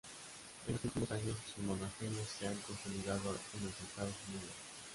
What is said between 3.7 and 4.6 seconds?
Estados Unidos.